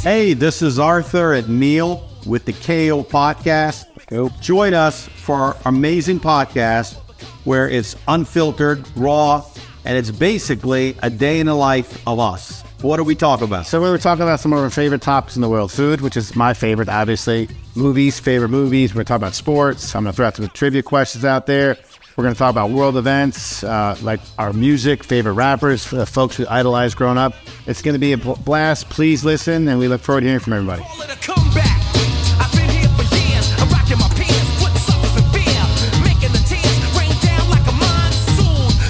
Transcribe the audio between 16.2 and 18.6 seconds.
my favorite, obviously. Movies, favorite